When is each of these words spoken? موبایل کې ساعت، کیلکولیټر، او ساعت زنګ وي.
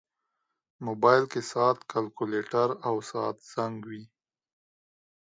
موبایل 0.85 1.23
کې 1.31 1.41
ساعت، 1.51 1.77
کیلکولیټر، 1.91 2.69
او 2.87 2.95
ساعت 3.09 3.37
زنګ 3.53 3.75
وي. 3.89 4.03